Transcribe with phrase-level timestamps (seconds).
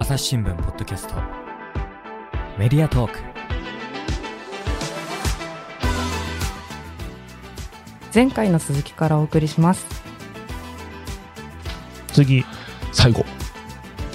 [0.00, 1.14] 朝日新聞ポッドキャスト。
[2.56, 3.18] メディアトーク。
[8.14, 9.86] 前回の続きからお送りします。
[12.12, 12.44] 次、
[12.92, 13.24] 最後、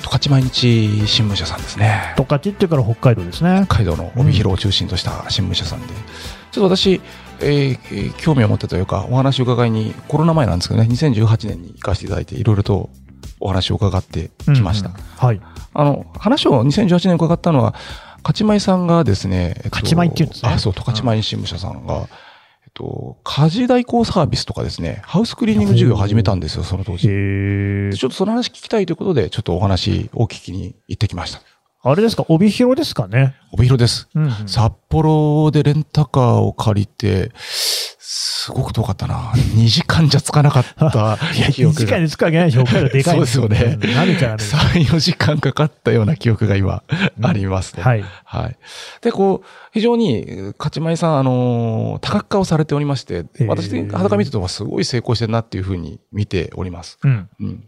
[0.02, 2.14] 十勝毎日新聞社さんですね。
[2.18, 3.66] 十勝っていうから北海道ですね。
[3.66, 5.88] 北海道の帯広を中心とした新聞社さんで、
[6.52, 7.02] ちょっと私、
[7.42, 12.90] えーえー興味を持ってというか、お話を伺いに、コロナ前なんですけどね、2018年に行かせていただいて、いろいろと
[13.44, 14.90] お話を伺ってきました。
[14.90, 15.42] うんうんはい。
[15.74, 17.76] あの、話を2018年伺ったのは、
[18.24, 22.08] 勝ち舞さんがですね、えっと勝ち舞っていうんですねあ、そう、十勝毎日新聞社さんが、
[22.64, 27.08] えっと、家事代行サービスとかですね、ハウスクリーニング事業を始めたんですよ、その当時。
[27.08, 31.42] ちょっとその話聞きたいということで、ちょっとお話を聞きに行ってきました。
[31.86, 33.36] あれですか、帯広ですかね。
[33.52, 34.08] 帯広です。
[34.16, 34.32] うん、うん。
[34.48, 37.32] 札幌でレンタカーを借りて、
[38.44, 39.32] すごく遠かったな。
[39.56, 41.80] 2時間じゃ着かなかった いや、記憶が。
[41.80, 42.66] 時間で使うわけないでしょ。
[42.66, 44.54] 北海道でかいんそうですよねうん舐めちゃダメです。
[44.54, 46.84] 3、4時間かかったような記憶が今、
[47.22, 47.84] ありますね。
[47.84, 48.04] はい。
[48.26, 48.58] はい。
[49.02, 57.00] で、こう、非常に、勝ち舞さん、あのー多角化をされておりまして、私、裸見てるとすごい成功してるなっていうふうに見ております。
[57.02, 57.30] うん。
[57.40, 57.60] うん。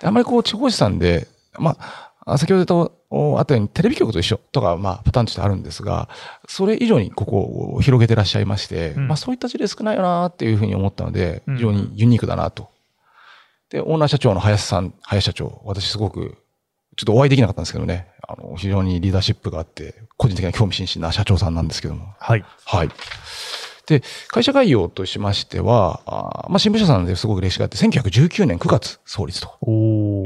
[0.00, 6.08] であんまりこう、地方紙さんで、まあ、先ほど言ったおあったように、テレビ局と一緒とか、まあ、パターンとしてあるんですが、
[6.48, 12.68] それ以上にここを広げてらっしゃいまして、うんまあ、そういった事例少ないよなっていうふうに思ったので、うん非常にユニークだなと。
[13.70, 16.36] で、オーナー社長の林さん、林社長、私すごく、
[16.96, 22.14] ちょっとお会いできなかったんですけどね、あの、非常にリーダーシップがあって、個人的な興味津々な社長さんなんですけども。
[22.18, 22.44] はい。
[22.64, 22.90] はい。
[23.86, 29.58] で、会社概要としましては、あーまあ、新聞社さんですごく歴史があって、1919年9月創立と。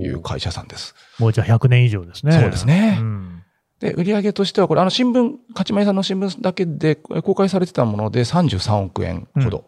[0.02, 0.94] いう会社さんです。
[1.18, 2.32] もうじゃあ100年以上ですね。
[2.32, 3.42] そうですねうん。
[3.80, 9.58] で、売上としては、これ、あの、新聞、勝ち前さんの新聞だけでえ公開されてたもので33億円ほど。
[9.58, 9.64] うん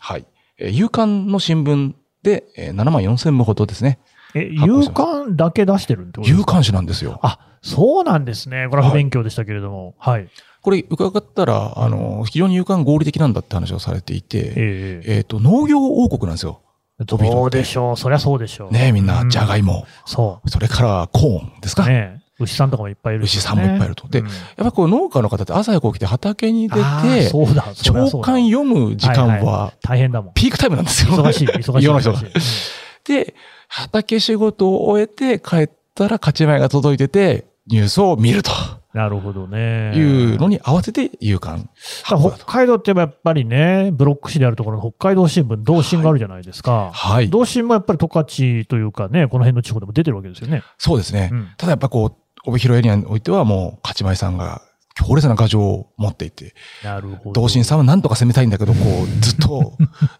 [0.00, 0.26] はい。
[0.58, 3.98] えー夕刊の新聞で、えー7万4千部ほどですね。
[4.34, 6.38] え、夕刊だけ出してるってことですか？
[6.40, 7.20] 夕刊誌なんですよ。
[7.22, 8.66] あ、そうなんですね。
[8.70, 9.94] これは不勉強でしたけれども。
[9.98, 10.28] はい。
[10.64, 16.62] これ、伺ったら、あの、非常に夕刊合理的なんだって話をされていて、えええっ、と、農業王国なんですよ。
[16.98, 17.96] どうでしょう。
[17.98, 18.72] そりゃそうでしょう。
[18.72, 19.84] ねえみんな、うんじゃがいも。
[20.06, 21.76] そそれから、コーンですう。
[21.76, 21.86] か。
[21.86, 30.34] ねえ牛さんとかもいっぱいいるしね、牛さんもいっぱいいるとでうんやっぱりこう農家の方って朝早く起きて畑に出て、そうだ、朝刊読む時間はいはは大変だもん。
[30.34, 31.12] ピークタイムなんですよ。
[31.12, 31.84] 忙しい、忙しい。
[31.86, 32.70] 世の人が忙し
[33.06, 33.34] いで、
[33.68, 39.92] 畑仕事を終えて帰ったら勝ち前が届いてて、ニュースを見るとうんなるほどね。
[39.96, 41.68] いうのに合わせて夕刊。
[42.04, 46.92] 北海道って言えばやっぱりね、ブロック紙であるところの北海道新聞、同心があるじゃないですか。
[46.92, 47.28] はい。
[47.28, 50.62] 同心もやっぱり十勝というかね、この辺の地方でも出てるわけですよね。
[50.78, 51.30] そうですね。
[51.32, 52.14] うんただやっぱこう、
[52.46, 54.62] 帯広エリアにおいてはもう勝ち前さんが
[54.94, 57.42] 強烈な牙城を持っていて、なるほど。
[57.42, 59.72] 同心さんは何とか攻めたいんだけど、こう、 ずっと、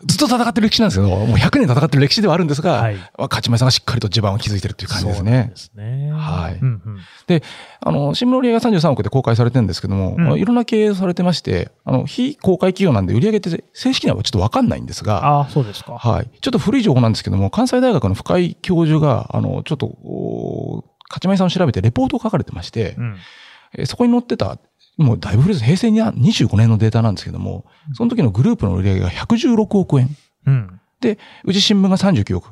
[0.05, 2.97] ずっと戦ってる歴史なんですけど、もう100年戦ってる歴史ではあるんですが、はい。
[2.97, 5.57] まあ勝ち前さんがしっかりと地盤を築いてるっていう感じですねで。
[5.57, 6.13] すね。
[6.13, 6.99] はいうんうん
[7.81, 15.99] あの、新聞の売り上げが33億で公開されてるんですけども、うんいろんな経営をされてまして、あの、非公開企業なんで売り上げって正式にはちょっとわかんないんですが、ああ、そうですか。
[15.99, 16.29] はい。
[16.41, 23.17] ちょっと古い情報なんですけども、関西大学の深井教授が、あの、ちょっと、お勝ち前さんを調べてレポートを書かれてまして、うん。
[23.77, 24.59] えーそこに載ってた、
[24.97, 25.65] もうだいぶ古いです。
[25.65, 27.65] 平成に25年のデータなんですけども、
[27.95, 30.09] その時のグループの売り上げが116億円。
[30.47, 30.81] うん。
[31.45, 32.51] うち新聞が39億。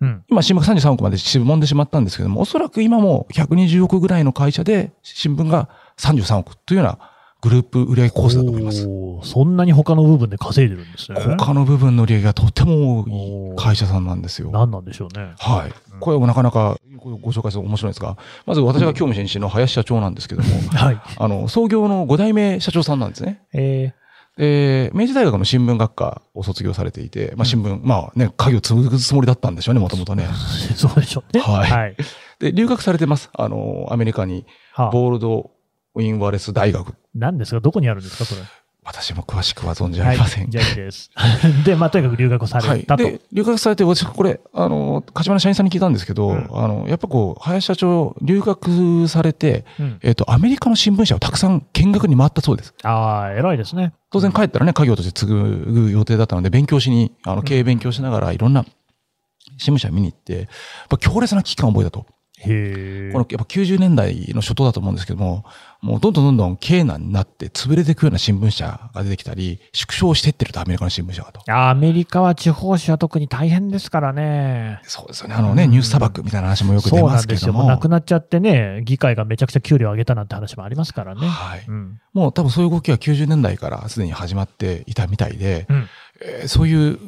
[0.00, 0.24] うん。
[0.28, 5.68] 今、新聞が33億までしぼんでしまったんですけども、おそらく今も120億ぐらいの会社で、新聞が
[5.98, 6.98] 33億というような
[7.40, 8.86] グループ売上コースだと思います。
[9.22, 11.20] そんなに他の部分で稼いでるんですね。
[11.38, 14.50] 他の部分の売り上げがとても多い会社さんなんですよ。
[14.50, 15.34] 何なんでしょうね。
[15.38, 15.72] はい。
[16.00, 18.16] これもなかなかごご紹介すると面白いんですが、
[18.46, 21.00] まず私が興味津々の林社長なんですけども、 はい。
[21.18, 23.42] あの、創業の5代目社長さんなんですね。
[23.52, 23.92] え
[24.36, 30.24] で、明治大学の新聞学科を卒業されていて、まあ新聞、まあね、家業を継ぐつもりだったんでしょうね、もともとね。
[30.28, 31.40] ー、 そうでしょうね。
[31.42, 31.96] はいはい。
[32.38, 33.30] で、留学されてます。
[33.34, 35.50] あの、アメリカに、はあ、ボールド・
[35.96, 36.94] ウィン・ワレス大学。
[37.16, 37.60] 何ですか？
[37.60, 38.24] どこにあるんですか？
[38.24, 38.42] それ。
[38.88, 40.44] 私も詳しくは存じ上げません。
[40.44, 40.50] はい。
[40.50, 41.10] じゃあいいです。
[41.66, 42.78] で、まあ、とにかく留学さはい。
[42.78, 43.04] れたと。
[43.04, 52.72] で、留学されて、私、これ、あの、柏の社員さんに聞いたんですけど、うんあの、やっぱこう、林社長、留学されて、うんえっ、と、アメリカの新聞社をたくさん見学に回ったそうです。
[52.82, 53.92] ああ、偉いですね。
[54.10, 58.64] 当然帰ったらね、家業として継ぐ予定だったので、勉強しに、あの、経営勉強しながら、いろんな
[59.58, 60.46] 新聞社見に行って、やっ
[60.88, 62.06] ぱ強烈な危機感を覚えたと。
[62.42, 65.44] この、やっぱ90年代の初頭だと思うんですけども、
[65.80, 71.42] もうどんどんどんどん経難になって潰れていくような新聞社が出てきたり、縮小していってると、アメリカの新聞社がと。
[71.52, 74.80] アメリカは地方紙は特に大変ですからね。
[74.84, 75.34] そうですよね。
[75.34, 77.40] あのね、うんニュース砂漠みたいな話もよく出そうまなんです。
[77.40, 77.60] けども。
[77.60, 81.26] もうなくなっちゃってね、議会がめちゃくちゃ給料上げたなんて話もありますからね。
[81.26, 81.64] はい。
[81.66, 82.00] うん。
[82.12, 85.88] もう多分そういう動きは90年代からすでに始まっていたみたいで、うん。
[86.22, 86.98] えーそういう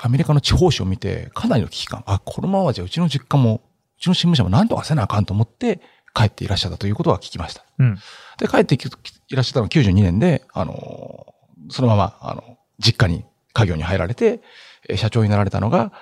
[0.00, 2.04] アメリカの地方紙を見て、かなりの危機感。
[2.06, 3.62] あ、このままじゃうちの実家も
[3.98, 5.80] ちの新聞社も何とかせなあかんと思って
[6.14, 7.64] 帰っていらっしゃったということは聞きました。
[7.78, 7.98] うん。
[8.38, 11.34] で、帰ってきいらっしゃったのは92年で、あの、
[11.70, 14.40] そのまま、あの、実家に家業に入られて、
[14.88, 15.92] えー社長になられたのが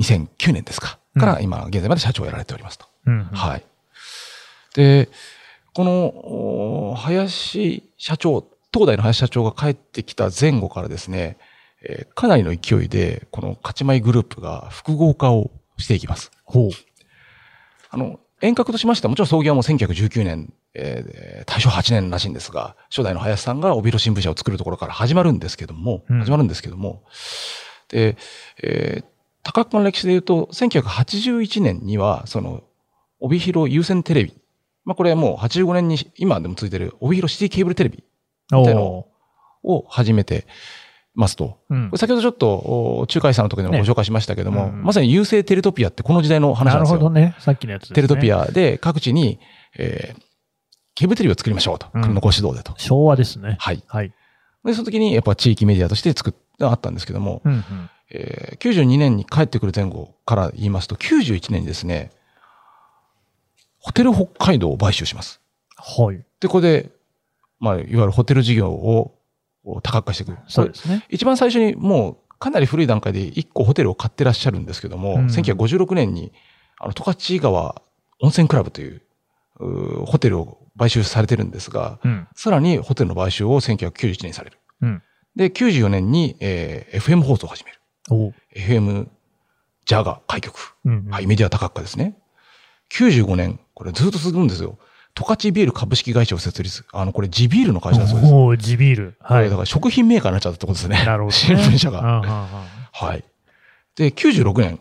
[0.00, 0.98] 2009年ですか。
[1.18, 2.86] からう今現在まで社長をやられておりますと。
[3.06, 3.24] うん。
[3.24, 3.64] はい。
[4.74, 5.08] で、
[5.74, 5.92] この、
[6.90, 11.36] お林社長、東大の林社長が帰ってきた前後からですね、
[11.84, 16.30] えーかなりの勢いで、この勝ち米グループが複合化をしていきます。
[16.44, 16.70] ほう。
[17.92, 27.04] あの、遠隔としましては、もちろん創業はもう1919年、えー大正8年らしいんですが、初代の林さんが帯広新聞社を作るところから始まるんですけども、うん始まるんですけども、
[27.88, 28.16] で、
[28.62, 29.04] えー
[29.44, 32.62] 高くの歴史で言うと、1981年には、その、
[33.18, 34.34] 帯広有線テレビ。
[34.84, 38.04] まあ、これはもう85年に、今でも続いてる帯広シティケーブルテレビ
[38.52, 39.06] みたいなの
[39.64, 40.46] を始めて
[41.14, 41.58] ますと。
[41.68, 42.48] うん先ほどちょっと、
[43.00, 46.94] お中海さんの時にもご紹介しましたけども、ねうんまさに優勢テレトピアってこの時代の話ななんですよ。
[46.96, 47.34] るほどね。
[47.38, 47.94] さっきのやつですね。
[47.96, 49.38] テレトピアで各地に、
[49.78, 50.22] えー、
[50.94, 51.88] ケーブルテレビを作りましょうと。
[51.92, 52.74] うん国のご指導でと。
[52.78, 53.56] 昭和ですね。
[53.58, 53.82] はい。
[53.86, 54.12] はい。
[54.64, 57.64] で、その時にやっぱ地域メディアとして作ってあったんですけども、うんうん。
[58.14, 62.10] えー、92年に帰ってくる前後から言いますと、91年にですね、
[63.78, 65.40] ホテル北海道を買収します。
[65.76, 66.22] はい。
[66.40, 66.90] で、これで、
[67.58, 69.18] まあ、いわゆるホテル事業を
[69.64, 70.38] を多角化していく。
[70.48, 71.04] そうですね。
[71.08, 76.32] 一番最初にもうかなり古い段階で1個ホテルを買ってらっしゃるんですけども、うん1956年に、
[76.78, 77.82] あの、十勝川
[78.20, 79.02] 温泉クラブという、
[79.60, 82.28] うーホテルを買収されてるんですが、うん。
[82.34, 84.58] さらにホテルの買収を1991年にされる。
[84.80, 85.02] うん。
[85.36, 87.78] で、94年に、えー FM 放送を始める。
[88.56, 89.06] FM
[89.86, 90.74] ジャガ開局。
[90.84, 91.10] うんうん。
[91.10, 92.16] はい、メディア多角化ですね。
[92.90, 94.78] 95年、これずっと続くんですよ。
[95.14, 96.84] 十勝ビール株式会社を設立。
[96.92, 98.32] あの、これ地ビールの会社だそうです。
[98.32, 99.14] おお地ビール。
[99.20, 99.50] はい。
[99.50, 101.04] だから食品メーカーになっちゃったってことですね。
[101.04, 101.32] なるほど、ね。
[101.32, 102.00] 新聞社が。
[102.92, 103.24] はい。
[103.96, 104.80] で、96年、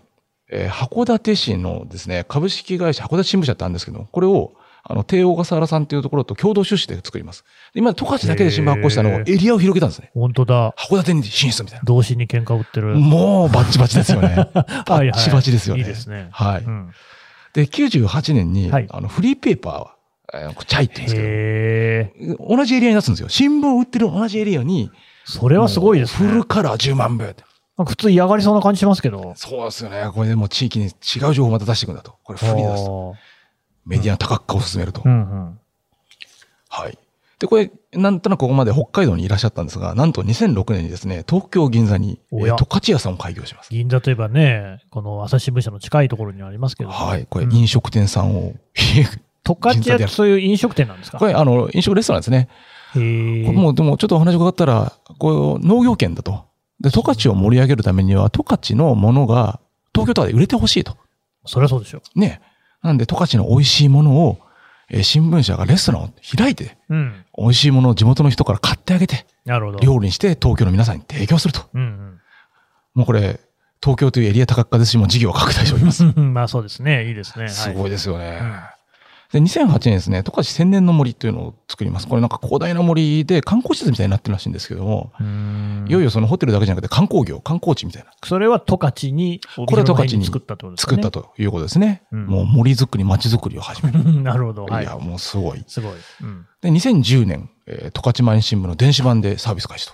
[0.50, 7.44] えー函館市のですね、株式会社函館新聞社ってあるんですけど、これを、あの、帝王笠原さんというところと共同出資で作ります。
[7.74, 10.12] で今、十勝だけで新聞発行したのをへエリアを広げたんですね。
[10.14, 10.72] 本当だ。
[10.72, 11.84] 函館に進出みたいな。
[11.86, 12.96] 同心に喧嘩売ってる。
[12.96, 14.36] もうバッチバチですよね。
[14.54, 15.82] バ はいッチバチですよね。
[15.82, 16.30] いいですね。
[16.32, 16.64] はい。
[16.64, 16.92] うん。
[17.54, 20.01] で、98年に、はいあの、フリーペーパー、
[20.34, 22.44] えーチャイって言うんですけ。
[22.44, 23.30] ど、同じエリアに出すんですよ。
[23.30, 24.92] 新聞を売ってる同じエリアに、
[25.26, 26.30] それはすごいですね。
[26.30, 27.24] フルカラー10万部。
[27.24, 29.34] なんか普通嫌がりそうな感じしますけど。
[29.36, 30.10] そうですよね。
[30.14, 30.90] これでもう地域に違
[31.30, 32.16] う情報をまた出していくんだと。
[32.24, 33.16] これフリーだと。
[33.16, 33.20] あ
[33.86, 35.02] メディアの多角化を進めると。
[35.02, 35.60] ーうんうん。
[36.70, 36.98] はい。
[37.40, 43.70] で、これ、なんとなくここまで北海道にいらっしゃったんですが、なんと2006年にですね、東京銀座に、えー十勝屋さんを開業します。
[43.72, 46.92] 銀座といえばね、この朝日新聞社の近いところにはありますけど。
[46.92, 47.26] はい。
[47.28, 51.18] これ、うん飲食店さんを、十勝銀座でやる屋ってそういう飲食店なんですか？
[51.20, 52.48] これ、あの、飲食レストランですね。
[52.96, 56.46] へもう、でもちょっとお話伺ったら、こう、農業圏だと。
[56.80, 59.60] で、十勝を盛り上げるためには、十勝のものが
[59.94, 60.98] 東京とかで売れてほしいと。
[61.46, 62.42] そりゃそうでしょね。
[62.84, 64.40] なんで、十勝の美味しいものを、
[64.90, 66.96] えー新聞社がレストランを開いて、う。
[66.96, 67.26] うん。
[67.38, 69.80] 美味しいものを地元の人から買ってあげて、なるほど。
[69.80, 71.62] 料理にして東京の皆さんに提供すると。
[71.74, 72.20] うん
[72.94, 73.40] もうこれ、
[73.82, 76.04] 東京というエリア多角化ですし、もう事業を拡大しております。
[76.04, 76.34] うん。
[76.34, 77.08] まあそうですね。
[77.08, 77.48] いいですね。
[77.48, 77.74] すい。
[77.74, 78.40] ごいですよね。
[78.42, 78.60] うん
[79.32, 82.08] で、2008年ですね、十勝千年の森というのを作ります。
[82.08, 85.12] これなんか広大な森で観光施設みたいになってるらしいんですけども、
[85.88, 91.02] いよいよそのホテルだけじゃなくて観光業、観光地みたいな、それは十勝に、これ十勝に作ったってことですかね。
[91.04, 92.04] 作ったということですね。
[92.12, 94.04] うんもう森づくり、街づくりを始める。
[94.22, 94.66] なるほど。
[94.66, 94.98] はいいや、。
[94.98, 95.64] もうすごい。
[95.68, 95.94] すごい。
[96.22, 96.46] うん。
[96.62, 99.94] で、2010年、えー十勝毎日新聞の電子版でサービス開始と。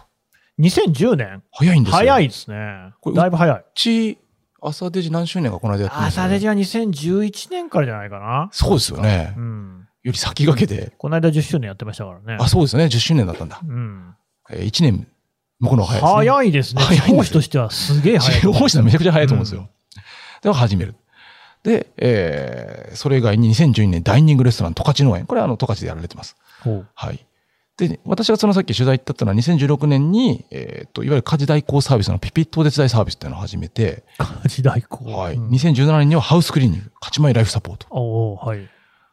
[0.59, 1.43] 2010年？
[1.51, 1.97] 早いんですよ。
[1.97, 2.07] い。
[2.07, 3.11] 早いですねこ。
[3.11, 3.57] れだいぶ早い。
[3.57, 4.17] うち、
[4.67, 8.49] 朝デジ何周年かこの間やってましたね朝デジは2011年からじゃないかな。
[8.51, 9.39] そうですよねう。
[9.39, 9.87] ん。
[10.03, 10.93] より先駆けて。
[10.97, 12.37] この間10周年やってましたからね。
[12.39, 12.85] あ、そうですね。
[12.85, 13.61] 10周年だったんだ。
[13.61, 14.15] うん。
[14.49, 15.07] えー、1年
[15.59, 16.81] 向こうの方が早いですね。
[16.81, 17.07] 早いですね。
[17.07, 18.61] 早いんですよ地方紙としてはすげえ早いと思う。
[18.61, 19.69] 地方紙はめちゃくちゃ早いと思うんですよ。
[20.41, 20.95] では始める。
[21.63, 25.25] で、えー、それ以外に2012年ダイニングレストラン十勝農園。
[25.25, 26.37] これはあの十勝でやられてます。
[26.63, 26.87] ほう。
[26.93, 27.25] はい。
[27.77, 35.05] で、私がそのさっき取材行ったってのは2016年に、えっ、と、いわゆる家事代行サービスのピピットお手伝いサービスっていうのを始めて、家事代行。
[35.05, 35.35] はい。
[35.35, 37.87] うん2017年にはハウスクリーニング、勝ち前ライフサポート。
[37.91, 38.67] おおはい。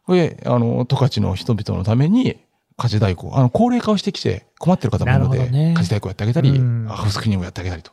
[0.07, 2.39] これ、あの、十勝の人々のために、
[2.77, 7.93] 家事代行、あの、高齢化をしてきて困ってる方もいるので、ね家事代行やってあげたり、うんハウスクリーニングをやってあげたりと。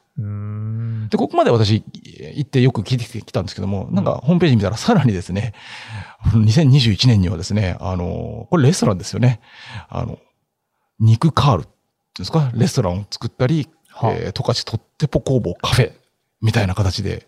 [1.10, 5.54] で、ここまで私行ってよく聞いてきたんですけども、なんかホームページ見たらさらにですね、
[6.34, 9.42] 2021年にはですね、あの、これレストランですよね。
[9.90, 10.18] あの、
[11.01, 15.91] 肉カールっていうんですか、レストランを作ったり、はあえー、十勝とってぽ工房カフェ
[16.41, 17.27] みたいな形で、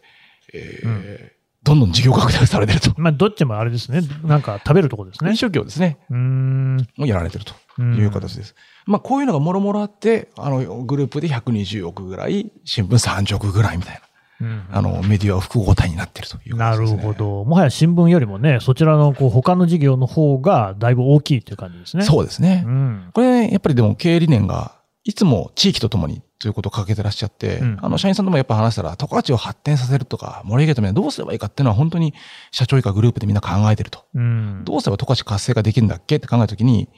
[0.54, 1.32] えーうん
[1.64, 2.94] どんどん事業拡大されてると。
[2.98, 4.02] まあ、どっちもあれですね。
[4.24, 5.38] なんか食べるとこですね飲。
[5.38, 5.98] 食業ですね。
[6.10, 6.88] うーん。
[7.00, 8.54] をやられてるとうんいう形です。
[8.86, 14.02] まあ、こういうのがもろもろあって、あの、グループで120億ぐらい、新聞30億ぐらいみたいな。
[14.44, 17.14] ううんあの、メディアは複合体になっているというなる感じですね。
[17.14, 17.46] ほど。
[17.46, 22.04] もはや新聞よりもね、そちらのこう他の事業の方がだいぶ大きいという感じですね。
[22.04, 22.64] そうですね。
[22.66, 23.10] うん。
[23.14, 32.14] これ、やっぱりでも経営理念が、いつも地域とともにということをかけてらっしゃって、うんあの、社員さんともやっぱ話したら、十勝を発展させるとか、盛り上げるためにはどうすればいいかっていうのは本当に
[32.52, 34.06] 社長以下グループでみんな考えてると。
[34.14, 34.62] うん。
[34.64, 36.90] どうすれば十勝活性化できるんだっけって考えたときに、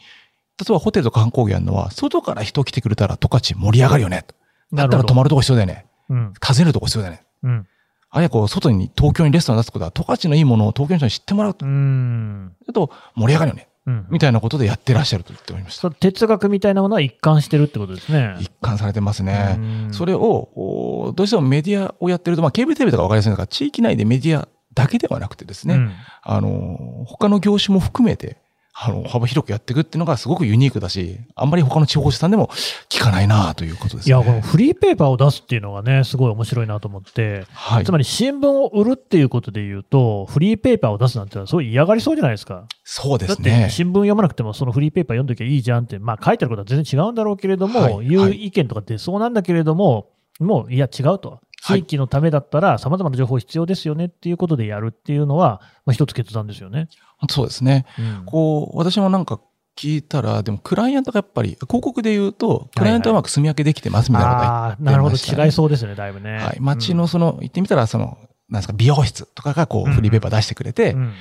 [0.58, 4.26] 例えばホテルとか観光業やるのは、外から人来てくれたら十勝盛り上がるよね。
[4.74, 5.86] だったら泊まるとこ必要だよね。
[6.10, 6.34] うん。
[6.46, 7.25] 訪ねるとこ必要だよね。
[7.44, 7.68] うん。
[8.10, 11.66] あるいはこう、外に、東京にレストラン出すことは、十勝のいいものを東京の人に知ってもらうと。
[11.66, 12.56] うん。
[12.74, 13.68] と盛り上がるよね。
[13.88, 14.08] うん。
[14.10, 15.92] みたいなことでやってらっしゃると言っておりました。
[15.92, 18.38] 哲学みたいなものは一貫してるってことですね。
[18.40, 19.56] 一貫されてますね。
[19.58, 25.92] うんそれを、おどうしてもメディアをやってると、まあ、ケーブルテレビとか分かりやすいのが、地域内でメディアだけではなくてですね、うん
[26.24, 28.38] あの、他の業種も含めて、
[28.78, 32.50] あの、幅広くやっていくっていうのがすごくユニークだし、あんまり他の地方紙さんでも
[32.90, 34.10] 聞かないなということですね。
[34.10, 37.92] いや、このフリーペーパーを出すっていうのがね、すごい面白いなと思って、はいつ。
[37.94, 42.68] まり新聞を売るっていうことで言うと、フリーペーパーを出すなんてのはすごい嫌がりそうじゃないですか。
[42.84, 43.70] そうでだってすね。
[43.72, 51.40] 新聞読まなくてもそのフリーペーパー読んどきゃいいじゃんって、まあ書いてあることは全然違うんだろうけれども、はいいう意見とか出そうなんだけれども、もういや違うと。
[51.66, 56.90] はい地域のためだったら様々な情報必要ですよねっていうことでやるっていうのは、まあ一つ決断ですよね。
[57.30, 57.86] そうですね。
[57.98, 59.40] うんこう、私もなんか
[59.76, 64.84] 聞いたら、でもクライアントがやっぱり、広告で言うと、クライアントはうまく住み分けできてますみたいなこと。
[64.84, 66.38] 言ってましたね違いそうですね、だいぶね。
[66.38, 66.58] はい。
[66.60, 68.18] 街のその、言ってみたら、その、
[68.50, 71.14] なんですか、美容室とかがこう、フリーペーパー出してくれて、うん、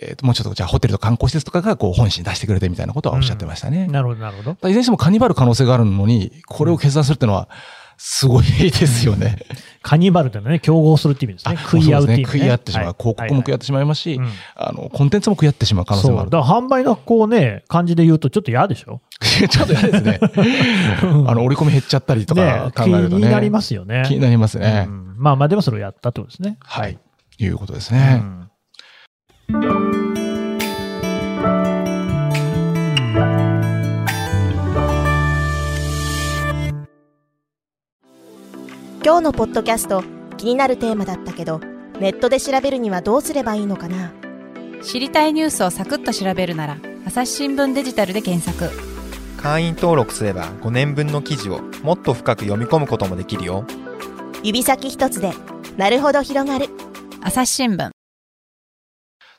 [0.00, 3.84] えっと、もうちょっと、じゃあホテルと観光施設とかがこう、本誌に出してくれてみたいなことはおっしゃってましたね。
[3.84, 4.52] うんなるほど、なるほど。
[4.52, 7.48] いずれにしてもカニバル可能性があるのに、これを決断するっていうのは、
[8.02, 9.44] すごいですよね。
[9.82, 11.56] カニバルというのはね、競合するって意味ですね。
[11.56, 12.38] 食い合うっていう意味、ね。
[12.38, 12.84] 食い合ってしまう。
[12.86, 16.10] はい広告も食い合ってしまいますし、うんあの、コンテンツも食い合ってしまう可能性。
[16.10, 16.30] もある。
[16.30, 19.00] だから販売のこうね、感じで言うとちょっと嫌でしょ？
[19.20, 20.20] ちょっと嫌ですね。
[21.26, 23.26] あの、折り込み減っちゃったりとかね気考えるとね。
[23.26, 24.04] になりますよね。
[24.06, 24.84] 気になりますね。
[24.86, 26.56] うんまあまあ、でもそれをやったってことですね。
[26.60, 26.98] はい。
[27.38, 28.14] いうことですうね。
[28.14, 28.50] ん
[39.02, 40.04] 今日のポッドキャスト
[40.36, 41.58] 気になるテーマだったけど
[42.00, 44.12] ネットで調べるにはどうすればいいのかな？
[44.82, 46.76] 知りたいニュースをサクッと調べるなら
[47.06, 48.70] 朝日新聞デジタルで検索。
[49.38, 53.64] 会員登録すれば5年分の記事をもっと深く読み込むこともできるよ。
[54.42, 55.32] 指先一つで
[55.78, 56.68] なるほど広がる。
[57.22, 57.78] 朝日新聞。
[57.82, 57.92] やっ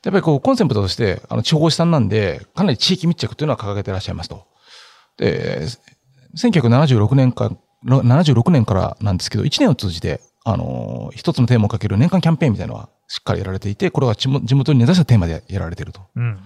[0.04, 4.48] ぱりこう、コンセプトとして、あの、地方紙さんなんで、かなり地域密着というのは掲げてらっしゃいますと。
[5.18, 5.68] で、
[6.36, 7.52] 1976年か、
[7.86, 16.02] 76年からなんですけど、1年を通じて、あの、一つのテーマをかける年間キャンペーンみたいなのはしっかりやられていて、これは地元地元に根ざしたテーマでやられていると。
[16.16, 16.40] うん。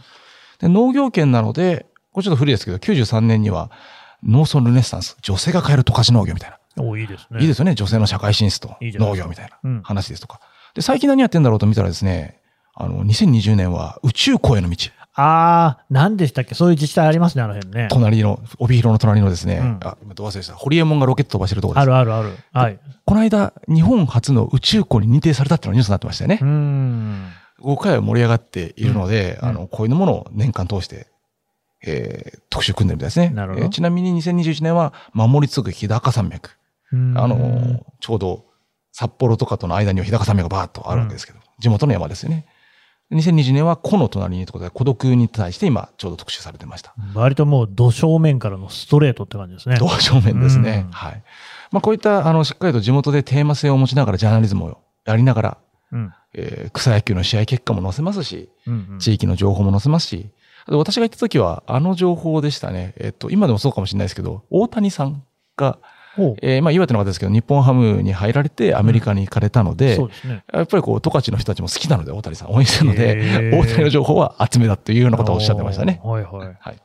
[0.60, 3.72] で、農業圏なので、これちょっと古いですけど、93年には、
[4.24, 6.84] 農村ルネッサンス、女性が変える十勝農業みたいな。
[6.84, 7.42] おいいですね。
[7.42, 7.75] いいですよね。
[7.75, 10.39] 女性の社会進出と農業みたいなうん話ですとか。
[10.74, 12.42] で、最近何やってんだろうと見たらですね、
[12.74, 14.77] あの、2020年は宇宙港への道。
[15.17, 16.55] ああ、何でしたっけ？
[16.55, 17.88] そういう自治体ありますね、あの辺ね。
[17.89, 20.53] 隣の、帯広の隣のですね、うんあ、今どう忘れした。
[20.55, 21.93] ホリエモンがロケット飛ばしてるところです。
[21.93, 22.38] あるあるある。
[22.51, 22.79] はい。
[23.05, 26.45] この間、日本初の宇宙港に認定されたっていうのがニュースになってましたよねう。
[26.45, 27.27] ん。
[27.63, 31.07] 5回は盛り上がっているので、うんあの、こういうものを年間通して、
[31.86, 33.29] えー特集組んでるみたいですね。
[33.29, 36.51] なるほどえーちなみに2021年は、守り継ぐ日高山脈。
[36.91, 38.45] うんあの、ちょうど
[38.91, 42.45] 札幌とかとの間には日高山脈がバーッとあるわけですけど、地元の山ですよね。
[43.15, 46.93] 2020年は湖の隣にということで、孤独に対して今、ちょうど特集されてました。
[47.13, 49.77] 割ともう、土正面からのストレートって感じですね。
[49.79, 50.86] 同正面ですね。
[50.88, 51.24] うんはい。
[51.72, 55.57] まあ、こういった、あの、しっかりと地元でテーマ性を持ちながら、ジャーナリズムをやりながら、
[55.91, 56.13] うん。
[56.34, 60.29] えー草野球の試合結果も載せますし、うんうん地域の情報も載せますし、
[60.67, 62.93] 私が行った時は、あの情報でしたね。
[62.98, 65.24] えっと、今でもそうかもしれないですけど、大谷さん
[65.57, 65.79] が、
[66.41, 70.43] えーまあ、岩手の方ですけど、日本ハムに入られてアメリカに行かれたので、そうですね。
[70.53, 76.01] やっぱりこう、十勝の人たちも好きなので、大谷さん応援してるので、大谷の情報は集めだというようなことをおっしゃってましたね。
[76.03, 76.57] はいはい。
[76.60, 76.81] はい。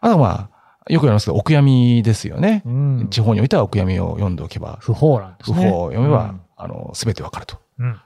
[0.00, 2.62] あとはまあ、よく言いますけど、お悔やみですよね。
[2.66, 3.08] うん。
[3.10, 5.56] 地方においてはお悔やみを読んでおけば、不法なんですね。
[5.56, 7.58] 不法を読めば、うんあの、すべてわかると。
[7.78, 8.00] うん。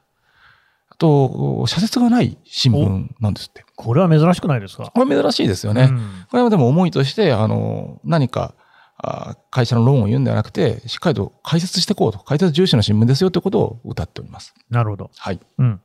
[0.88, 3.64] あと、社説がない新聞なんですって。
[3.76, 4.90] これは珍しくないですか？
[4.94, 5.88] これ珍しいですよね。
[5.90, 8.54] うんこれはでも思いとして、あの、何か、
[8.98, 12.18] あ会社の論を言うんではなくて、しっかりと解説していこうと。
[12.18, 14.54] 解説重視の新聞ですよということを歌っております。
[14.70, 15.10] なるほど。
[15.16, 15.40] はい。
[15.58, 15.80] うん。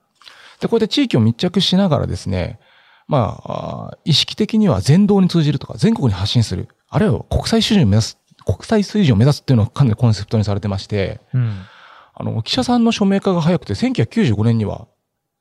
[0.60, 2.60] で、こうやって地域を密着しながらですね、
[3.08, 6.70] まあ、あ意識的には全道に通じるとか、全国に発信する。
[6.89, 11.65] あるいは国際水準を目指す、国際水準を目指すっていうのをかなりコンセプトにされてまして、うん。
[12.13, 14.88] あの、記者さんの署名化が早くて、1995年には、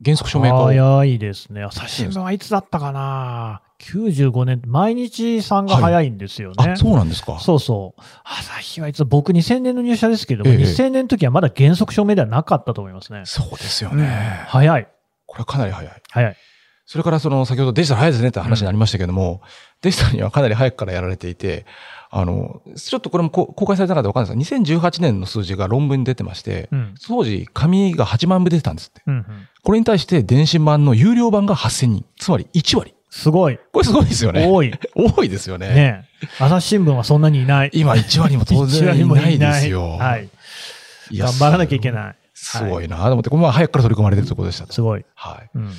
[0.04, 0.64] 原則署名化を。
[0.66, 1.62] 早いですね。
[1.62, 6.73] 朝日新聞はいつだったかな ?95 年、毎日さんが早いんですよね。
[6.73, 7.38] あ、そうなんですか。
[7.38, 8.00] そうそう。
[8.25, 13.23] 朝日はいつ、僕2000年の入社ですけども、ええ2000年の時はまだ原則証明ではなかったと思いますね。
[13.26, 14.07] そうですようんね。
[14.47, 14.88] 早い。
[15.26, 16.02] これはかなり早い。
[16.11, 16.37] 早い。
[16.90, 19.42] それからその先ほどデジタル早いですねって話になりましたけども、
[19.80, 21.64] デジタルにはかなり早くからやられていて、
[22.11, 26.94] あの、ちょっとこれもこ公開されたかどうかわかんないですが、2018年の数字が論文に出てまして、うん。
[27.06, 29.02] 当時紙が8万部出てたんですって。
[29.06, 29.25] うんうん。
[29.62, 32.04] これに対して電子版の有料版が8000人。
[32.18, 32.92] つまり1割。
[33.09, 33.61] すごい。
[33.73, 34.49] これすごいですよね。
[34.49, 34.75] 多い。
[34.97, 35.68] 多いですよね。
[35.68, 37.70] ねえ朝日新聞はそんなにいない。
[37.73, 39.90] 今1割も当然いないですよ。
[39.90, 40.28] はい。
[41.12, 42.16] いや頑張らなきゃいけない。
[42.35, 44.73] すごいなと思って、これは早くから取り組まれてるところでしたと。
[44.73, 45.04] すごい。
[45.14, 45.50] はい。
[45.54, 45.70] うん。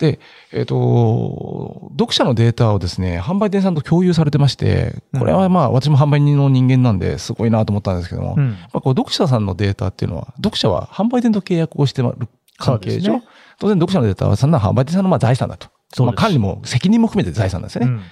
[0.00, 0.18] で、
[0.50, 8.52] えっ、と、読者のデータをですね、販売店さんと共有されてまして、これはまあ、私も販売人の人間なんで、すごいなと思ったんですけども、うん。
[8.52, 12.14] まあ、こう読者さんのデータっていうのは、読者は販売店と契約をしてる
[12.56, 13.22] 関係上、ね
[13.58, 15.68] 当然読者のデータはそんな販売店さんのまあ財産だと。
[16.02, 17.92] まあ、管理も責任も含めて財産なんですよね。
[17.92, 18.02] うん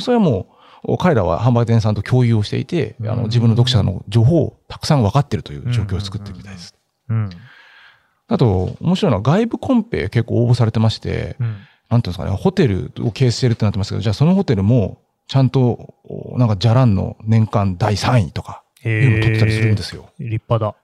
[0.00, 0.46] それはも
[0.84, 6.74] う、彼らは販売店さんと共有をしていて、あうんの自分の読者の情報をたくさん分かっているという状況を作ってるみたいです。
[7.08, 7.30] うん。
[8.30, 11.56] あと、面白いのは外部コンペ結構応募されてまして、うん。
[11.88, 20.08] なんていうんですかね、ホテルを経営してるってなってますけど、じゃあそのホテルも、ちゃんと、おなんか、じゃらんの年間第3位とか、いうのを取ってたりするんですよ。
[20.20, 20.76] 立派だ。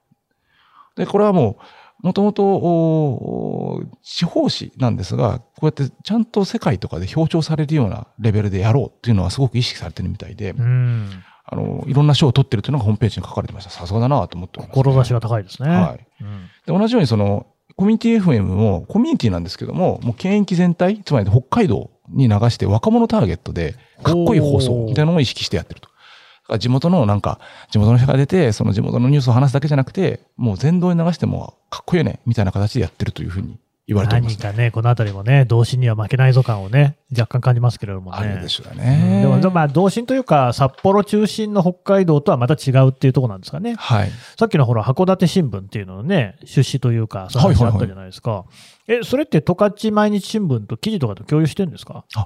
[0.97, 1.57] で、これはも
[2.03, 11.23] う、もともと、お地方紙なんですが、こうやってちゃんと世界とかで表彰されるようなレベルでやろうっていうのはすごく意識されてるみたいで、うん。
[11.45, 13.71] あの、いろんな賞を取ってるというのがホームページに書かれてました。
[13.71, 15.69] さすがだなと思ってます、志が高いですね。
[15.69, 16.07] はい。
[16.21, 16.49] うん。
[16.67, 17.47] で、同じようにその、
[17.77, 26.59] コミュニティ FM も、コミュニティなんですけども、もう県域全体、つまり北海道に流して若者ターゲットで、かっこいい放送みたいなのを意識してやってると。
[26.59, 38.17] 地元のなんか、地元の人が出て、その地元のニュースを話すだけじゃなくて、もう全道に流しても、かっこいいよね、みたいな形でやってるというふうに言われております、何かね、このあたりもね、同心には負けないぞ感をね、若干感じますけれどもね。
[38.19, 39.21] あるでしょううんね。
[39.23, 43.77] でも、まあ、同心というか、札幌中心の北海道とはまた違うっていうところなんですかね。
[43.79, 44.11] はい。
[44.37, 48.45] さっきのほら、函館新聞っていうののね、出資というか、そういう話あったじゃないですか。
[48.89, 52.05] え、それって十勝毎日新聞と記事とかと共有してるんですか？
[52.09, 52.17] 別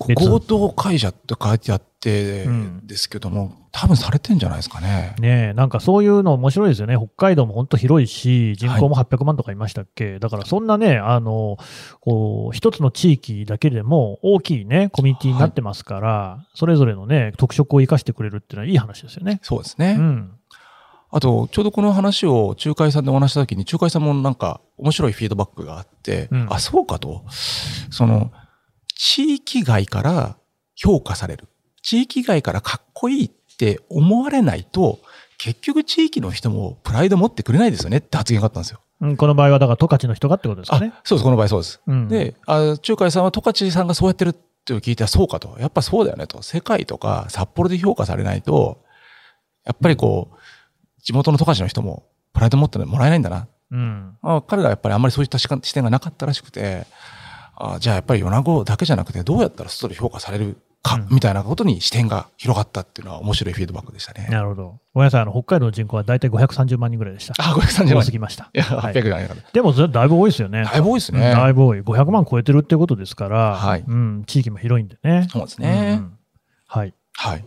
[0.00, 5.14] 合同会社って書いてあってうんですけども、多分されてんじゃないですかね。
[5.20, 6.96] ねえ、なんかそういうの面白いですよね。
[6.96, 11.58] 北海道も本当広いし、人口も800万とかいましたっけ、だからそんなね、あの、
[12.00, 19.40] こう、一つの地域だけでも大きいね、コミュニティになってますから、それぞれのね、特色を生かしてくれるっていうのはいい話ですよね。
[19.42, 19.96] そうですね。
[19.98, 20.32] うん。
[21.12, 27.24] あと、ちょうどこの話を仲介さんでお話したときに、仲介さんもなんか面白いフィードバックがあって、うんあ、そうかと。
[27.90, 28.30] その、
[29.02, 30.36] 地域外から
[30.76, 31.48] 評価される。
[31.80, 34.98] 地域外からかっこいいって思われないと、
[35.38, 38.80] 結局地域の人もプライド持ってくれないですよねって発言があったんですよ。
[39.00, 40.92] うん、この場合はだから十勝の人がってことですかね。
[40.94, 41.80] あそうです、この場合そうです。
[41.86, 45.56] うん、で、あ仲介さんは十勝さんがそうやってるって聞いて、そうかと。
[45.58, 46.42] やっぱそうだよねと。
[46.42, 48.84] 世界とか札幌で評価されないと、
[49.64, 53.48] やっぱりこう、地元の十勝の人もプライド持ってもらえないんだな。
[53.70, 54.18] うん。
[54.20, 56.86] まあ、彼らはやっぱりあんまりそういった視点がなかったらしくて、
[57.60, 64.28] あじゃあやっぱり米子だけじゃなくて、どうやったら外で評価されるか、うんみたいなことに視点が広がったっていうのは面白いフィードバックでしたね。
[64.30, 64.78] なるほど。
[64.94, 67.34] ごめんなさい、あの、北海道の人口は大体530万人ぐらいでした。
[67.38, 68.10] あ、530万多す。
[68.10, 68.50] ぎました。
[68.54, 69.28] いや、はい800じゃない。
[69.52, 70.64] でも、だいぶ多いですよね。
[70.64, 71.80] だいぶ多いですねうんだいぶ多い。
[71.80, 75.26] 500万超えてるってことですから、はいうん、地域も広いんでね。
[75.30, 75.98] そうですね。
[76.00, 76.12] うん
[76.66, 76.94] はい。
[77.14, 77.44] はい。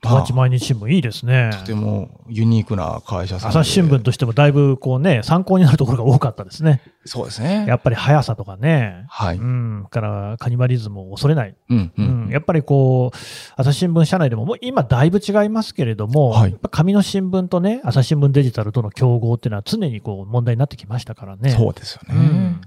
[0.00, 1.50] 十勝毎日新聞いいですね。
[1.52, 3.58] とてもユニークな会社さんで。
[3.58, 6.82] 朝日新聞としてもだいぶこうね、参考になるところが多かったですね。
[7.04, 7.64] そうですね。
[7.66, 9.06] やっぱり速さとかね。
[9.08, 9.38] はい。
[9.38, 9.84] ううん、ん。
[9.90, 11.56] からカニバリズムを恐れない。
[11.68, 12.28] うん、ううん。
[12.28, 12.30] ん。
[12.30, 13.16] やっぱりこう、
[13.56, 21.50] 朝日新聞社内でも、もう今だいぶ違いますけれども、はい紙の新聞とね、朝日新聞デジタルとの競合っていうのは常にこう問題になってきましたからね。
[21.50, 22.14] そうですよね。
[22.14, 22.60] うん。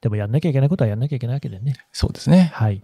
[0.00, 1.74] でもやんなきゃいけないことはやんなきゃいけないわけでね。
[1.92, 2.50] そうですね。
[2.54, 2.82] はい。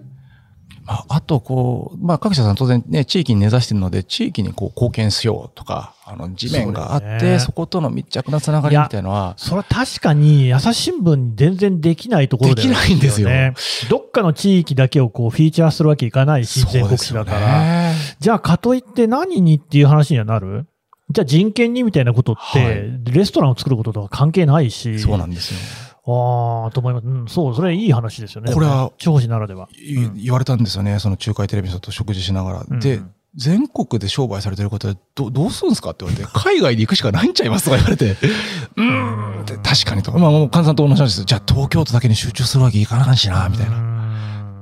[0.88, 13.52] まあ、あと、こう、まあ、各社さん当然ね、地域に根ざしてるので、地域にこう貢献しようとか、あの、地面があって、そ,、ねことの密着なつながりみたいなのは、それは確かに朝日新聞に全然できないところではできないんですよね。
[13.90, 17.58] どっかの地域だけをこうフィーチャーするわけいかないし、全国紙だから。
[17.90, 17.94] ね。
[18.18, 20.66] じゃあ、かといって何にっていう話にはなる？
[21.10, 24.98] じゃあ人権にみたいなことって、はいレストランを作ることとは関係ないし。
[24.98, 25.87] そうなんですよ。
[26.08, 27.06] ああ、と思います。
[27.06, 28.52] うん、そう、それいい話ですよね。
[28.52, 29.68] これは地方紙ならでは。
[29.76, 32.78] いうん言われたんですよね、その仲介テレビの人と食事しながら。
[32.78, 38.12] でうんうん、全国で商売されてる方はどどうするんですかって言われて、海外に行くしかないんちゃいますとか言われて、
[38.76, 40.12] うーん確かにと。
[40.12, 41.24] まあもう、菅さんと同じなんですよ。
[41.26, 43.97] じゃあ東京都だけに集中するわけいかないしな、みたいな。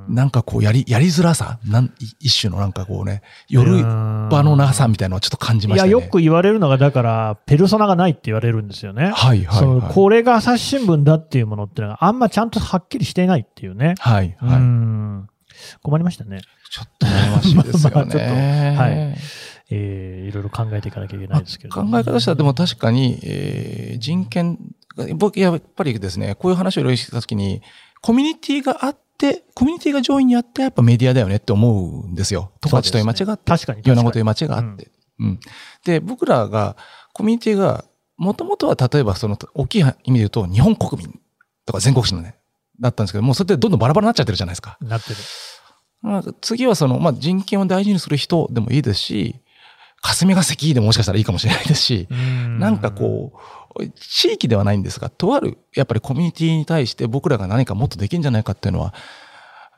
[0.09, 0.23] な。
[0.23, 5.91] なんかこうやり、やりづらさ、なん一種のなんかこうね、夜場の長さみたいなのをちょっと感じましたね。
[5.91, 9.13] いや、よく言われるのが、だから、ペルソナがないって言われるんですよね。
[9.15, 9.95] はいはい、はい。
[9.95, 13.95] これが朝日新聞だっていうものっていうのがあんまちゃんとはっきりしていないっていうね。
[13.99, 14.61] はい、うはい。
[14.61, 15.29] ん
[15.83, 16.41] 困りましたね。
[16.71, 17.95] ちょっと悩ましいですよね。
[17.95, 19.17] まあまあちょっとはい
[19.69, 21.75] えーいろいろ考えていかなきゃいけないですけど。
[21.75, 24.59] 考え方としては、でも確かに、えー人権、
[25.17, 27.63] 僕、やっぱりですね、こういう話をいろいろしてたときに、
[28.01, 29.06] コミュニティがあって、
[29.55, 32.53] コミュニティが上位にあって、やっぱメディアだよねって思うんですよ。
[32.61, 33.81] という街があって、確かに確かに。
[33.81, 34.91] いろんなことという街があって。
[35.19, 35.41] うん。
[35.85, 36.77] で、僕らが、
[37.13, 37.85] コミュニティが、
[38.17, 41.21] もともとは例えばその、大きい意味で言うと、日本国民
[41.65, 42.37] とか全国紙のね、
[42.81, 44.77] だったんですけど、もうそれってどんどんバラバラになっちゃってるじゃないですか。
[44.81, 45.17] なってる。
[46.03, 49.37] まあ、次はその、まあ、人権を大事にする人でもいいですし、
[50.03, 53.39] 霞が関でももしかしたらいいかもしれないですし、なんかこう、
[53.95, 58.95] 地域ではないんですが、とある、やっぱりコミュニティに対して僕らが何かもっとできるんじゃないかっていうのは、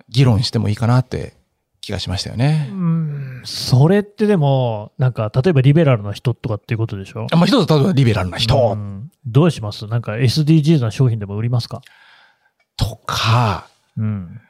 [0.08, 1.34] 議論してもいいかなって
[1.80, 2.68] 気がしましたよね。
[2.70, 2.74] う。
[2.74, 7.26] ん、それってでも、なんか、例えばリベラルな人とかっていうことでしょ？
[7.30, 8.72] あまあ、一つ例えばリベラルな人。
[8.72, 9.10] うん。
[9.26, 9.86] どうします？
[9.86, 11.82] なんか SDGs な商品でも売りますか？
[12.76, 14.40] とか、うん。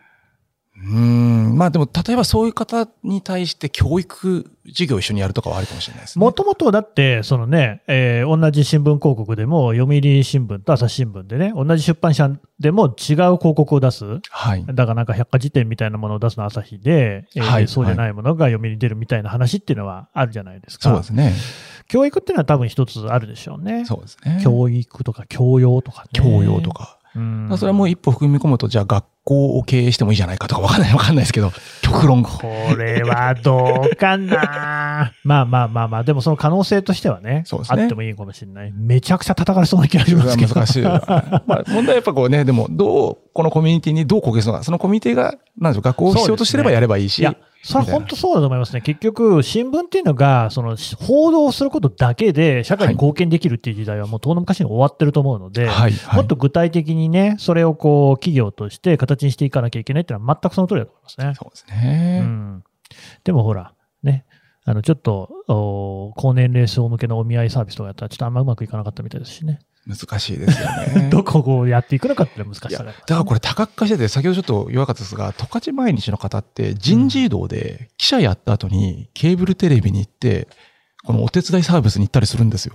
[0.81, 6.25] うーん、まあでも、例えばそういう方に対して教育授業を一緒にやるとかはあるかもしれないですね。
[6.25, 14.05] もともとだって、そのね、えー同じ新聞広告でも、読売新聞と朝日新聞でね、同じ出版社でも違う広告を出す。
[14.31, 14.65] はい。
[14.67, 20.91] だからなんか百科事典みたいなものを出すのは朝日で、えーはいそうじゃないものが読みに出るみたいな話っていうのはあるじゃないですか。
[20.91, 21.33] そうですね。
[21.89, 23.85] 教育っていうのは多分一つあるでしょうね。
[23.85, 24.41] そうですね。
[24.45, 26.09] 教育とか教養とかね。
[26.13, 26.99] 教養とか。
[27.17, 27.49] うん。
[27.57, 32.23] それはもう一歩踏み込むと、じゃあ学校を経営してもいいじゃないかとかわかんない、わかんないですけど、 極論。
[32.23, 32.41] こ
[32.77, 35.13] れはどうかな？
[35.23, 38.73] まあまあまあまあ、でもその可能性としてはね、そうですねあってもいいかもしれない。
[38.73, 40.55] めちゃくちゃ叩かれそうな気がしますけど。
[40.55, 40.83] 難しい。
[40.83, 47.27] まあ、問題はやっぱこうね、でも、どう、このコミュニティにどう貢献するのか、そのコミュニティが、なんでしょう、学校を必要としてればやればいいし、
[47.63, 48.81] それは本当そうだと思いますね。
[48.81, 56.17] 結局、新聞っていうのが、その、報道することだけで社会に貢献できるっていう時代はもう遠の昔に終わってると思うので、はい、はい。
[56.17, 61.35] もっと具体的にね、それをこう、企業として形にしていかなきゃいけないっていうのは全くその通りだと思いますね。
[61.35, 62.21] そうですね。
[62.23, 62.65] うん。
[63.25, 64.25] でもほら、ね、
[64.65, 69.61] あの、ちょっと、お高年齢層向けのお見合いサービスとかやったら、ちょっとあんまうまくいかなかったみたいですしね。
[69.87, 70.69] 難しいですよ
[71.01, 71.09] ね。
[71.11, 80.49] どこをやっていくのかって難しさがありますだからこれ多角化してて、先ほどちょっと弱かったですが、十勝毎日の方って人事異動で記者やった後にケーブルテレビに行って、
[81.05, 82.75] このお手伝いサービスに行ったりするんですよ。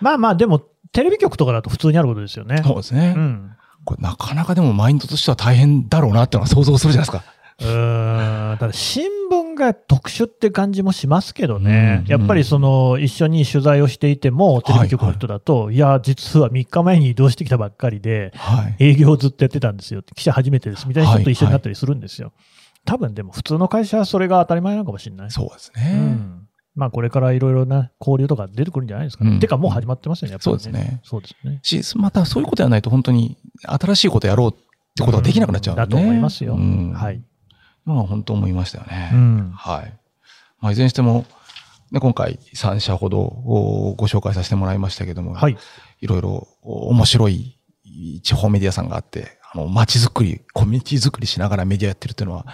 [0.00, 0.58] まあまあ、でも、
[0.90, 2.62] テレビ局とかだと普通にあることですよね。
[2.64, 3.14] そうですね。
[3.16, 3.52] うん。
[3.84, 7.38] これなかなかでもマインドとしては大変だろうなっていうのは想像するじゃないですか。
[7.60, 8.58] うーん。
[8.58, 12.02] ただ、新聞が特殊って感じもしますけどね。
[12.04, 18.76] うんやっぱりその、一緒に取材をしていても、テレビ局の人だと、いや、実は3日前に移動してきたばっかりで、はい。
[18.78, 20.02] 営業をずっとやってたんですよ。
[20.14, 20.86] 記者初めてです。
[20.86, 22.32] みたいな人と一緒になったりするんですよ。
[22.84, 25.30] 多分でも普通の会社はそれが当たり前なのかもしれない。
[25.30, 25.92] そうですうね。
[25.96, 26.47] ん。
[26.78, 29.32] まあこれからいろいろな交流とか出てくるんじゃないですかね。
[29.32, 31.00] うんてかもう始まってますよね、やっぱり、そうですね。
[31.02, 31.58] そうですね。
[31.82, 34.52] し、またそういうことやらないと本当に新しいことやろうっ
[34.94, 36.54] てことができなくなっちゃうんで、ねだと思いますよ。
[36.54, 37.20] うんはい。
[37.84, 39.10] まあ本当思いましたよね。
[39.12, 39.50] うん。
[39.56, 39.98] はい。
[40.60, 41.26] まあ、いずれにしても、
[41.90, 45.56] ね、今回3社ほどおご紹介させてもらいましたけども、はい。
[46.00, 47.58] いろいろお面白い
[48.22, 52.46] 地方メディアさんがあって、あの、街づくり、コミュニティづくりしながらメディアやってるっていうのは、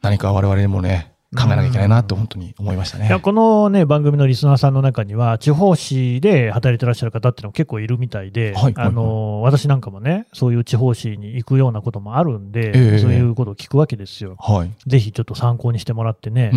[0.00, 3.08] 何か我々にもね、考えなきゃいけないなと本当に思いましたね。
[3.08, 14.36] いや、このね、番組のリスナーさんの中には、地方紙で働いてらっしゃる方っていうのも結構いるみたいで、はいあの、私なんかもね、そういう地方紙に行くようなこともあるんで、ええそういうことを聞くわけですよ。
[14.38, 14.70] はい。
[14.86, 16.52] ぜひちょっと参考にしてもらってね、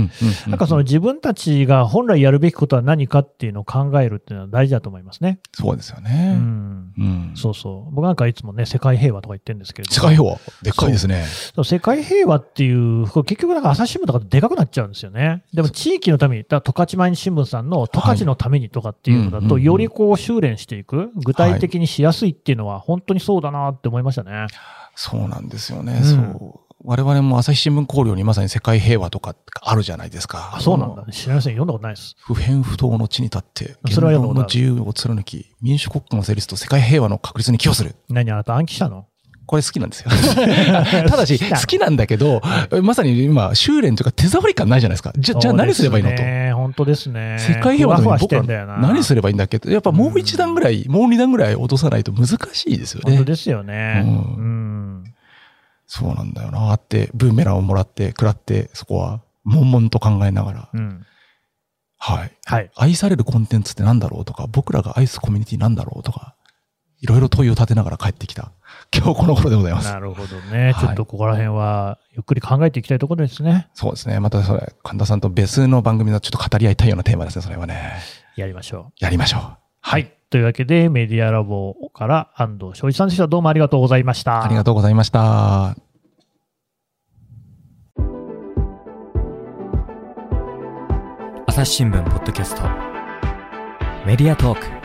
[0.47, 5.39] なんかその自分たちが本来やるべきことは何かっていうのを考えるっていうのは大事だと思いますね。
[5.53, 6.34] そうですようね。
[6.34, 6.93] ん。
[6.97, 7.32] うん。
[7.36, 7.93] そうそう。
[7.93, 9.95] 僕なんかいつもね、世界平和とか言ってるんですけれども。
[9.95, 11.25] 世界平和、でっかいですね。
[11.55, 15.43] そう世界平和っていう、結局なんか朝日新聞とかでかくなっちゃうんですよね。
[15.53, 24.47] でも地域のために、だ十勝毎日新聞さんの十勝のためにとかっていうのだと、よりこう修練していく、具体的にしやすいっていうのは本当にそうだなって思いましたね。
[24.95, 25.93] そうなんですよね。
[25.93, 26.60] うんそう。
[26.86, 30.51] 我々も朝日新聞考慮にまさに世界平和とかあるじゃないですか。
[30.55, 31.05] あ、そうなんだ。
[31.12, 31.53] 知りません。
[31.53, 32.15] 読んだことないです。
[32.19, 37.95] 不変不当の地に立って、言それは読ん論の自由を貫き、民主国家の成立と世界平和の確立に寄与する。
[38.08, 39.08] 何あなた暗記したの？
[39.49, 40.12] これ好きなんですよ。
[41.09, 42.39] ただし、好きなんだけど、
[42.83, 45.12] まさに今、修練というか手触り感ないじゃないですか。
[45.17, 46.17] じゃ、じゃあ何すればいいのと。
[46.17, 47.38] ね、本当ですね。
[47.39, 48.35] 世界平和の僕。
[48.35, 48.43] は
[48.79, 49.59] 何すればいいんだっけ？
[49.71, 53.15] やっぱもう一段ぐらい、もう二段ぐらい落とさないと難しいですよね。
[53.15, 54.03] 本当ですよね。
[54.05, 55.03] ううん。
[55.88, 61.03] そうなんだよなって、ブーメランをもらって、食らって、そこは、悶々と考えながら、うん。
[61.97, 62.31] はい。
[62.45, 62.69] はい。
[62.75, 66.35] 愛されるコンテンツってなんだろうとか、僕らが愛すコミュニティなんだろうとか、
[67.01, 68.51] いろいろ問いを立てながら帰ってきた、
[68.95, 69.91] 今日この頃でございます。
[69.91, 70.73] なるほどね。
[70.80, 73.69] ちょっとここら辺は、ゆっくり考えていきたいところですね。
[73.73, 74.19] そうですね。
[74.19, 77.93] またそれ、神田さんと別の番組のちょっと語り合いたいようなテーマですね、それはね。
[78.36, 79.04] やりましょう。
[79.04, 79.58] やりましょう。
[79.82, 80.13] はい。
[80.30, 83.28] というわけで、メディアラボから安藤翔一さんでした。
[83.28, 84.43] どうもありがとうございました。
[84.43, 85.75] ありがとうございました。
[91.47, 92.62] 朝日新聞ポッドキャスト
[94.06, 94.78] メディアトーク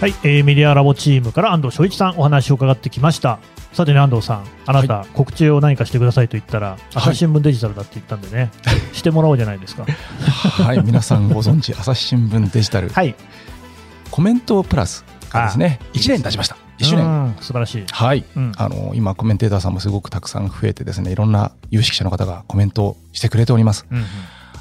[0.00, 3.40] はい、えーメディアラボチームから安藤翔一さんお話を伺ってきました。
[3.72, 8.52] さてね、安藤さん、あなた、告知を何かしてくださいと言ったら、朝日新聞デジタルだって言ったんでね、
[8.94, 9.84] してもらおうじゃないですか。
[10.62, 13.16] はい、皆さんご存知、朝日新聞デジタル、はい。
[14.12, 16.56] コメントプラスがですね、あ1年経ちました。
[16.78, 17.04] 1周年。
[17.04, 17.84] うん素晴らしい。
[17.90, 18.24] はい。
[18.36, 23.84] うんあの、今、コメンテーターさんもすごくたくさん増えてですね、いろんな有識者の方がコメントをしてくれております。
[23.90, 24.04] うんうん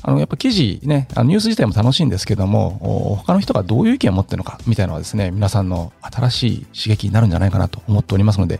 [0.01, 8.59] あの、やっぱ記事ね、あのニュース自体も楽しいんですけども、お他の人がどういう意見を持ってるのか、みたいなのはですね、皆さんの新しい刺激になるんじゃないかなと思っておりますので、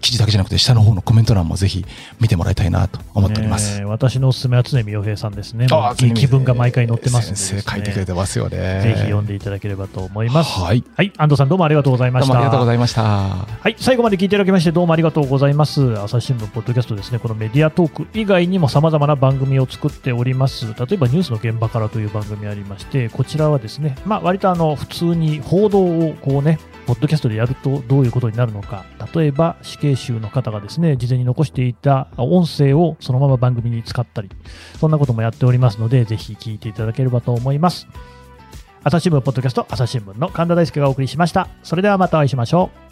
[0.00, 1.84] 記事だけじゃなくて、下の方のコメント欄もぜひ
[2.20, 3.76] 見てもらいたいなと思っております。
[3.78, 5.66] ねえ私のおすすめは常見洋平さんですね。
[5.70, 8.80] あ気分が毎回載ってますね、先生書いてくれてますよね。
[8.82, 10.60] ぜひ読んでいただければと思います。
[10.60, 10.84] はい。
[10.96, 12.32] はい、安藤さんどうもありがとうございました。
[12.32, 13.02] どうもありがとうございました。
[13.02, 15.98] はい、最後まで聞いていただきましてどうもありがとうございます。
[15.98, 20.69] 朝日新聞ポッドキャストですね、このメディアトーク以外にも様々な番組を作っております。
[20.78, 34.30] 例えばニュースの現場からという番組ありまして、こちらはですね、まあ割とあの普通に報道をこうね、ポッドキャストでやるとどういうことになるのか、例えば死刑囚の方がですね、事前に残していた音声をそのまま番組に使ったり、
[34.78, 37.86] そんなこともやっておりますので、ぜひ聞いていただければと思います。
[38.82, 41.48] 朝日新聞ポッドキャスト、朝日新聞の神田大輔がお送りしました。
[41.62, 42.89] それではまたお会いしましょう。